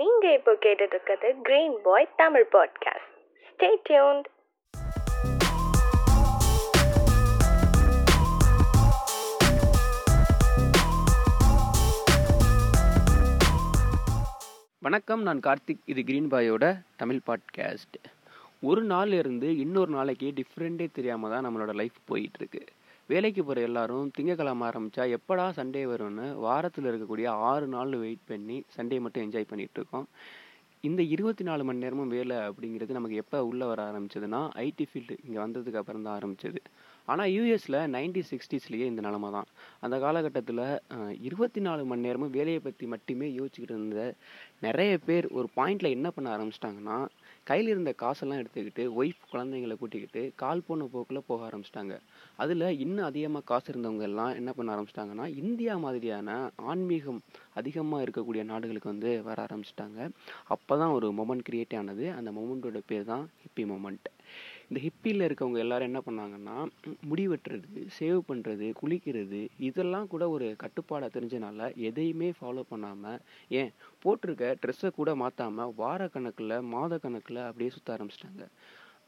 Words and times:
நீங்க 0.00 0.32
இப்போ 0.32 0.52
கேட்டுட்டு 0.52 0.94
இருக்கிறது 0.94 1.36
green 1.42 1.74
boy 1.82 2.08
Tamil 2.16 2.46
podcast 2.52 3.08
stay 3.48 3.68
tuned 3.88 4.26
வணக்கம் 14.78 15.22
நான் 15.22 15.40
கார்த்திக். 15.40 15.82
இது 15.84 16.04
கிரீன் 16.04 16.30
பாயோட 16.30 16.82
தமிழ் 16.96 17.20
பாட்காஸ்ட் 17.26 17.98
ஒரு 18.60 18.82
நாள் 18.82 19.12
இருந்து 19.12 19.58
இன்னொரு 19.58 19.90
நாளைக்கு 19.90 20.32
டிஃப்ரெண்ட்டே 20.36 20.88
தெரியாமல் 20.92 21.30
தான் 21.30 21.46
நம்மளோட 21.46 21.74
லைஃப் 21.74 21.98
போயிட்டு 22.04 22.38
இருக்கு. 22.38 22.64
வேலைக்கு 23.10 23.42
போகிற 23.44 23.60
எல்லாரும் 23.68 24.10
திங்கக்கிழமை 24.16 24.64
ஆரம்பித்தா 24.68 25.04
எப்படா 25.16 25.46
சண்டே 25.58 25.82
வரும்னு 25.92 26.26
வாரத்தில் 26.44 26.88
இருக்கக்கூடிய 26.90 27.28
ஆறு 27.50 27.66
நாள் 27.74 27.96
வெயிட் 28.04 28.28
பண்ணி 28.30 28.58
சண்டே 28.76 28.98
மட்டும் 29.04 29.24
என்ஜாய் 29.26 29.50
பண்ணிகிட்டு 29.52 29.80
இருக்கோம். 29.80 30.06
இந்த 30.88 31.00
இருபத்தி 31.14 31.44
நாலு 31.48 31.62
மணி 31.68 31.82
நேரமும் 31.84 32.12
வேலை 32.16 32.36
அப்படிங்கிறது 32.48 32.96
நமக்கு 32.96 33.16
எப்போ 33.22 33.38
உள்ளே 33.48 33.66
வர 33.70 33.80
ஆரம்பிச்சதுன்னா 33.90 34.40
ஐடி 34.66 34.84
ஃபீல்டு 34.90 35.16
இங்கே 35.24 35.40
வந்ததுக்கு 35.42 35.80
அப்புறம் 35.80 36.04
தான் 36.06 36.16
ஆரம்பிச்சது. 36.18 36.60
ஆனால் 37.10 37.30
யூஎஸில் 37.36 37.78
நைன்டி 37.96 38.22
சிக்ஸ்டீஸ்லேயே 38.30 38.86
இந்த 38.90 39.02
நிலமை 39.06 39.30
தான். 39.36 39.48
அந்த 39.84 39.96
காலகட்டத்தில் 40.04 40.64
இருபத்தி 41.28 41.62
நாலு 41.66 41.82
மணி 41.90 42.06
நேரமும் 42.08 42.34
வேலையை 42.38 42.60
பற்றி 42.68 42.86
மட்டுமே 42.94 43.28
யோசிச்சுக்கிட்டு 43.38 43.76
இருந்த 43.78 44.04
நிறைய 44.66 44.92
பேர் 45.08 45.28
ஒரு 45.38 45.50
பாயிண்டில் 45.58 45.94
என்ன 45.96 46.10
பண்ண 46.16 46.30
ஆரம்பிச்சிட்டாங்கன்னா 46.36 46.98
கையில் 47.48 47.70
இருந்த 47.72 47.92
காசெல்லாம் 48.02 48.40
எடுத்துக்கிட்டு 48.42 48.82
ஒய்ஃப் 49.00 49.22
குழந்தைங்களை 49.32 49.74
கூட்டிக்கிட்டு 49.78 50.22
கால் 50.42 50.64
போன 50.66 50.86
போக்கில் 50.92 51.26
போக 51.26 51.40
ஆரம்பிச்சிட்டாங்க. 51.48 51.94
அதில் 52.42 52.66
இன்னும் 52.84 53.08
அதிகமாக 53.08 53.44
காசு 53.50 53.68
இருந்தவங்க 53.72 54.06
எல்லாம் 54.10 54.32
என்ன 54.40 54.52
பண்ண 54.52 54.74
ஆரம்பிச்சிட்டாங்கன்னா 54.74 55.26
இந்தியா 55.42 55.76
மாதிரியான 55.84 56.36
ஆன்மீகம் 56.72 57.20
அதிகமாக 57.60 58.04
இருக்கக்கூடிய 58.06 58.44
நாடுகளுக்கு 58.52 58.92
வந்து 58.92 59.12
வர 59.28 59.46
ஆரம்பிச்சிட்டாங்க. 59.46 60.08
அப்போ 60.54 60.78
தான் 60.82 60.94
ஒரு 60.98 61.08
மொமெண்ட் 61.20 61.46
கிரியேட் 61.48 61.76
ஆனது. 61.80 62.06
அந்த 62.18 62.32
மொமெண்ட்டோட 62.38 62.80
பேர் 62.92 63.10
தான் 63.12 63.26
ஹிப்பி 63.42 63.66
மொமெண்ட் 63.72 64.08
இந்த 64.70 64.80
ஹிப்பியில் 64.84 65.24
இருக்கவங்க 65.26 65.58
எல்லாரும் 65.58 65.88
என்ன 65.88 66.00
பண்ணாங்கன்னா 66.06 66.56
முடி 67.00 67.24
வெட்டுறது 67.28 67.68
சேவ் 67.96 68.20
பண்ணுறது 68.28 68.66
குளிக்கிறது 68.80 69.40
இதெல்லாம் 69.68 70.06
கூட 70.06 70.24
ஒரு 70.30 70.48
கட்டுப்பாடாக 70.56 71.10
தெரிஞ்சனால 71.16 71.70
எதையுமே 71.88 72.28
ஃபாலோ 72.38 72.62
பண்ணாமல் 72.68 73.18
ஏன் 73.60 73.72
போட்டிருக்க 74.04 74.52
ட்ரெஸ்ஸை 74.62 74.90
கூட 74.90 75.14
மாற்றாமல் 75.14 75.72
வார 75.76 76.08
கணக்கில் 76.08 76.56
மாத 76.74 76.98
கணக்கில் 76.98 77.40
அப்படியே 77.48 77.70
சுற்ற 77.70 77.96
ஆரம்பிச்சிட்டாங்க. 77.96 78.44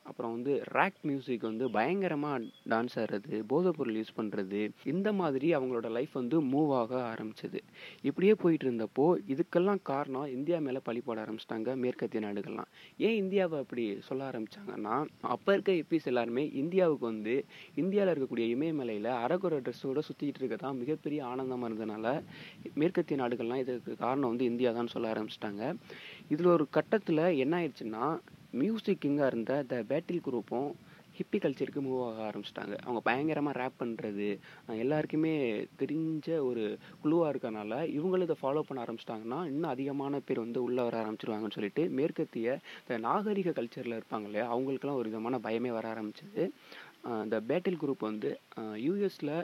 அப்புறம் 0.08 0.32
வந்து 0.36 0.52
ரேக் 0.76 0.98
மியூசிக் 1.08 1.44
வந்து 1.48 1.66
பயங்கரமாக 1.76 2.38
டான்ஸ் 2.72 2.96
ஆடுறது 3.02 3.36
போதைப்பொருள் 3.50 3.98
யூஸ் 3.98 4.16
பண்ணுறது 4.18 4.60
இந்த 4.92 5.08
மாதிரி 5.20 5.48
அவங்களோட 5.58 5.88
லைஃப் 5.96 6.14
வந்து 6.20 6.36
மூவ் 6.52 6.72
ஆக 6.80 6.92
ஆரம்பிச்சது. 7.12 7.60
இப்படியே 8.08 8.34
போயிட்டு 8.42 8.66
இருந்தப்போ 8.66 9.06
இதுக்கெல்லாம் 9.34 9.82
காரணம் 9.90 10.26
இந்தியா 10.36 10.58
மேலே 10.66 10.82
பழி 10.88 11.02
போட 11.08 11.18
ஆரம்பிச்சிட்டாங்க 11.24 11.76
மேற்கத்திய 11.84 12.22
நாடுகள்லாம். 12.26 12.70
ஏன் 13.06 13.16
இந்தியாவை 13.22 13.58
அப்படி 13.64 13.84
சொல்ல 14.08 14.28
ஆரம்பித்தாங்கன்னா 14.30 14.96
அப்போ 15.34 15.52
இருக்க 15.56 15.72
எப்பிஸ் 15.82 16.10
எல்லாருமே 16.12 16.44
இந்தியாவுக்கு 16.62 17.06
வந்து 17.12 17.36
இந்தியாவில் 17.82 18.12
இருக்கக்கூடிய 18.12 18.48
இமயமலையில் 18.56 19.10
அரகுர 19.24 19.62
ட்ரெஸ்ஸோட 19.66 20.02
சுற்றிக்கிட்டு 20.08 20.42
இருக்க 20.42 20.58
தான் 20.66 20.78
மிகப்பெரிய 20.82 21.22
ஆனந்தமாக 21.32 21.70
இருந்ததுனால 21.70 22.06
மேற்கத்திய 22.82 23.18
நாடுகள்லாம் 23.24 23.64
இதுக்கு 23.64 23.94
காரணம் 24.04 24.30
வந்து 24.32 24.50
இந்தியா 24.52 24.72
தான் 24.78 24.92
சொல்ல 24.94 25.14
ஆரம்பிச்சிட்டாங்க. 25.14 25.64
இதில் 26.34 26.54
ஒரு 26.58 26.66
கட்டத்தில் 26.78 27.24
என்ன 27.44 27.54
ஆயிடுச்சுன்னா 27.60 28.06
மியூசிக் 28.60 29.02
கிங்காக 29.04 29.30
இருந்த? 29.32 29.52
த 29.70 29.76
பேட்டில் 29.90 30.24
குரூப்பும் 30.26 30.70
ஹிப்பி 31.16 31.38
கல்ச்சருக்கு 31.40 31.80
மூவ் 31.84 32.02
ஆக 32.04 32.20
ஆரம்பிச்சிட்டாங்க. 32.28 32.74
அவங்க 32.84 33.00
பயங்கரமாக 33.08 33.58
ரேப் 33.60 33.80
பண்ணுறது 33.80 34.28
எல்லாருக்குமே 34.82 35.32
தெரிஞ்ச 35.80 36.28
ஒரு 36.48 36.62
குழுவாக 37.02 37.32
இருக்கனால 37.32 37.78
இவங்களும் 37.96 38.26
இதை 38.28 38.36
ஃபாலோ 38.42 38.62
பண்ண 38.68 38.78
ஆரம்பிச்சிட்டாங்கன்னா 38.84 39.40
இன்னும் 39.50 39.72
அதிகமான 39.74 40.20
பேர் 40.26 40.44
வந்து 40.44 40.62
உள்ளே 40.66 40.82
வர 40.82 40.96
ஆரம்பிச்சிருவாங்கன்னு 41.02 41.56
சொல்லிட்டு 41.58 41.84
மேற்கத்திய 41.98 42.58
இந்த 42.82 42.98
நாகரிக 43.08 43.54
கல்ச்சரில் 43.58 43.98
இருப்பாங்க 43.98 44.28
இல்லையா 44.30 44.46
ஒரு 44.94 45.08
விதமான 45.10 45.40
பயமே 45.48 45.72
வர 45.78 45.86
ஆரம்பிச்சது. 45.94 46.44
இந்த 47.24 47.38
பேட்டில் 47.48 47.80
குரூப் 47.82 48.08
வந்து 48.10 48.30
யூஎஸில் 48.86 49.34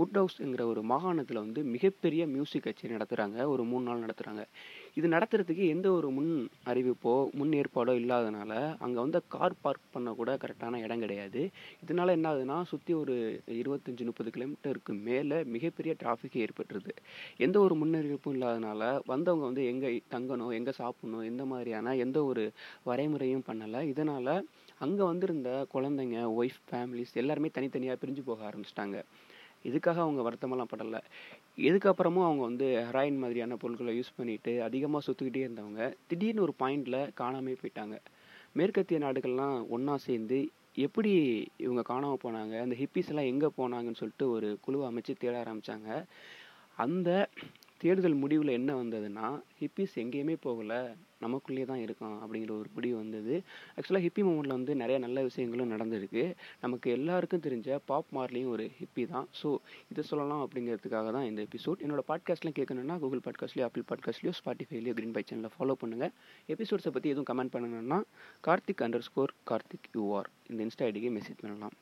வுட் 0.00 0.18
ஹவுஸ்ங்கிற 0.20 0.64
ஒரு 0.72 0.82
மாகாணத்தில் 0.92 1.42
வந்து 1.44 1.60
மிகப்பெரிய 1.74 2.22
மியூசிக் 2.34 2.66
கச்சேரி 2.66 2.92
நடத்துகிறாங்க 2.96 3.38
ஒரு 3.54 3.62
மூணு 3.70 3.84
நாள் 3.88 4.04
நடத்துகிறாங்க 4.04 4.44
இது 4.98 5.06
நடத்துறதுக்கு 5.14 5.64
எந்த 5.74 5.86
ஒரு 5.96 6.08
முன் 6.16 6.30
அறிவிப்போ 6.70 7.12
முன் 7.38 7.52
ஏற்பாடோ 7.58 7.92
இல்லாதனால 8.02 8.52
அங்கே 8.84 8.98
வந்து 9.04 9.20
கார் 9.34 9.60
பார்க் 9.64 9.92
பண்ண 9.94 10.12
கூட 10.20 10.30
கரெக்டான 10.44 10.80
இடம் 10.84 11.02
கிடையாது. 11.04 11.42
இதனால 11.82 12.14
என்ன 12.16 12.28
ஆகுதுன்னா 12.30 12.56
சுற்றி 12.70 12.92
ஒரு 13.02 13.16
இருபத்தஞ்சி 13.60 14.04
முப்பது 14.08 14.30
கிலோமீட்டருக்கு 14.36 14.94
மேலே 15.08 15.38
மிகப்பெரிய 15.54 15.94
டிராஃபிக் 16.02 16.40
ஏற்பட்டுருது. 16.44 16.94
எந்த 17.46 17.56
ஒரு 17.66 17.76
முன்னறிவிப்பும் 17.82 18.36
இல்லாதனால 18.36 18.82
வந்தவங்க 19.12 19.44
வந்து 19.50 19.64
எங்கே 19.72 19.90
தங்கணும் 20.14 20.54
எங்கே 20.58 20.74
சாப்பிடணும் 20.80 21.28
எந்த 21.30 21.44
மாதிரியான 21.52 21.96
எந்த 22.06 22.18
ஒரு 22.30 22.44
வரைமுறையும் 22.90 23.46
பண்ணலை. 23.50 23.82
இதனால் 23.92 24.34
அங்கே 24.86 25.04
வந்திருந்த 25.10 25.50
குழந்தைங்க 25.74 26.20
ஒய்ஃப் 26.40 26.60
ஃபேமிலிஸ் 26.68 27.18
எல்லாருமே 27.22 27.50
தனித்தனியாக 27.56 28.00
பிரிஞ்சு 28.02 28.22
போக 28.28 28.42
ஆரம்பிச்சிட்டாங்க. 28.50 28.98
இதுக்காக 29.64 29.98
அவங்க 30.04 30.20
வருத்தமெல்லாம் 30.28 30.70
படலை. 30.72 31.00
இதுக்கப்புறமும் 31.68 32.26
அவங்க 32.28 32.42
வந்து 32.42 32.66
ஹெராயின் 32.88 33.18
மாதிரியான 33.18 33.56
பொருட்களை 33.56 33.92
யூஸ் 33.98 34.16
பண்ணிட்டு 34.16 34.62
அதிகமாக 34.62 35.04
சுற்றிக்கிட்டே 35.06 35.44
இருந்தவங்க 35.46 35.84
திடீர்னு 36.06 36.42
ஒரு 36.42 36.54
பாயிண்டில் 36.58 37.00
காணாமே 37.20 37.54
போயிட்டாங்க. 37.62 37.96
மேற்கத்திய 38.52 39.00
நாடுகள்லாம் 39.06 39.56
ஒன்றா 39.68 39.96
சேர்ந்து 40.06 40.38
எப்படி 40.86 41.12
இவங்க 41.56 41.82
காணாமல் 41.82 42.22
போனாங்க 42.24 42.54
அந்த 42.60 42.74
ஹிப்பிஸ் 42.80 43.08
எல்லாம் 43.08 43.30
எங்கே 43.32 43.48
போனாங்கன்னு 43.56 44.00
சொல்லிட்டு 44.02 44.26
ஒரு 44.30 44.48
குழுவை 44.60 44.84
அமைச்சு 44.90 45.14
தேட 45.18 45.34
ஆரம்பித்தாங்க 45.44 45.88
அந்த 46.76 47.10
தேடுதல் 47.82 48.20
முடிவில் 48.22 48.56
என்ன 48.56 48.70
வந்ததுன்னா 48.80 49.26
ஹிப்பிஸ் 49.60 49.94
எங்கேயுமே 50.02 50.34
போகலை 50.46 50.80
நமக்குள்ளேயே 51.24 51.66
தான் 51.70 51.80
இருக்கும் 51.84 52.16
அப்படிங்கிற 52.22 52.52
ஒரு 52.60 52.68
முடிவு 52.76 52.96
வந்தது. 53.00 53.34
ஆக்சுவலாக 53.74 54.02
ஹிப்பி 54.06 54.22
மூமெண்ட்டில் 54.26 54.54
வந்து 54.56 54.72
நிறைய 54.82 54.96
நல்ல 55.04 55.22
விஷயங்களும் 55.28 55.72
நடந்திருக்கு. 55.74 56.22
நமக்கு 56.64 56.86
எல்லாருக்கும் 56.96 57.44
தெரிஞ்ச 57.46 57.78
பாப் 57.90 58.10
மார்லியும் 58.16 58.52
ஒரு 58.54 58.64
ஹிப்பி 58.78 59.04
தான். 59.14 59.26
ஸோ 59.40 59.50
இதை 59.92 60.04
சொல்லலாம் 60.10 60.42
அப்படிங்கிறதுக்காக 60.44 61.10
தான் 61.16 61.28
இந்த 61.30 61.42
எபிசோட் 61.48 61.84
என்னோட 61.86 62.04
பாட்காஸ்ட்லாம் 62.10 62.56
கேட்கணுன்னா 62.60 62.96
கூகுள் 63.04 63.24
பாட்காஸ்ட்லேயோ 63.28 63.66
ஆப்பிள் 63.68 63.88
பாட்காஸ்ட்லேயோ 63.92 64.34
ஸ்பாட்டிஃபைலையோ 64.40 64.94
க்ரீன் 65.00 65.16
பை 65.18 65.24
சேனலில் 65.30 65.54
ஃபாலோ 65.56 65.76
பண்ணுங்கள் 65.84 66.14
எபிசோட்ஸை 66.54 66.92
பற்றி 66.96 67.12
எதுவும் 67.14 67.30
கமெண்ட் 67.32 67.54
பண்ணணும்னா 67.56 68.00
Karthik 68.48 68.84
underscore 69.08 69.34
Karthik 69.52 69.90
U R 70.00 70.30
இந்த 70.50 70.60
இன்ஸ்டா 70.66 70.86
ஐடிக்கு 70.90 71.12
மெசேஜ் 71.18 71.42
பண்ணலாம். 71.44 71.76